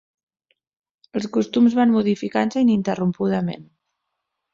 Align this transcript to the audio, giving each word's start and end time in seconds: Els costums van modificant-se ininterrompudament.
Els 1.19 1.27
costums 1.35 1.75
van 1.79 1.93
modificant-se 1.97 2.63
ininterrompudament. 2.67 3.69